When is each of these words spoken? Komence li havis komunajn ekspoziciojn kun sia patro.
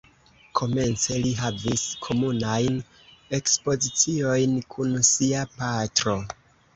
Komence 0.59 1.17
li 1.25 1.33
havis 1.41 1.83
komunajn 2.05 2.79
ekspoziciojn 3.39 4.57
kun 4.77 4.97
sia 5.11 5.45
patro. 5.61 6.17